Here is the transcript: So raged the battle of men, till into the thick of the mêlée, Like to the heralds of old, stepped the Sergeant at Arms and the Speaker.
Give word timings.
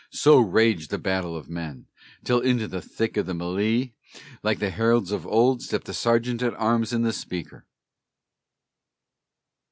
So 0.09 0.39
raged 0.39 0.89
the 0.89 0.97
battle 0.97 1.37
of 1.37 1.47
men, 1.47 1.85
till 2.23 2.39
into 2.39 2.67
the 2.67 2.81
thick 2.81 3.17
of 3.17 3.27
the 3.27 3.33
mêlée, 3.33 3.93
Like 4.41 4.57
to 4.57 4.61
the 4.61 4.69
heralds 4.71 5.11
of 5.11 5.27
old, 5.27 5.61
stepped 5.61 5.85
the 5.85 5.93
Sergeant 5.93 6.41
at 6.41 6.55
Arms 6.55 6.91
and 6.91 7.05
the 7.05 7.13
Speaker. 7.13 7.67